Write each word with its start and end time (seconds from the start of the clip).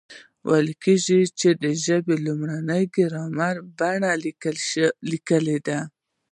ویل 0.47 0.69
کېږي، 0.83 1.21
چي 1.39 1.49
د 1.63 1.65
ژبي 1.83 2.15
لومړی 2.25 2.83
ګرامر 2.95 3.55
پانني 3.77 4.11
لیکلی 5.11 5.57
دئ. 5.67 5.79